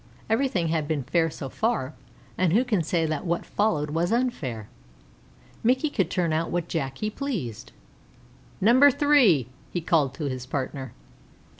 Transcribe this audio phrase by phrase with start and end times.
[0.31, 1.93] Everything had been fair so far,
[2.35, 4.67] and who can say that what followed was unfair?
[5.63, 7.71] Mickey could turn out which Jack he pleased.
[8.59, 10.93] "Number three!" he called to his partner.